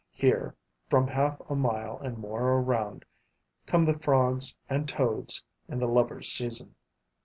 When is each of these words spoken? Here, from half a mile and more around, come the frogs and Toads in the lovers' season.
Here, 0.15 0.55
from 0.89 1.07
half 1.09 1.39
a 1.47 1.53
mile 1.55 1.99
and 1.99 2.17
more 2.17 2.53
around, 2.59 3.05
come 3.67 3.85
the 3.85 3.99
frogs 3.99 4.57
and 4.67 4.89
Toads 4.89 5.43
in 5.69 5.77
the 5.77 5.87
lovers' 5.87 6.31
season. 6.31 6.73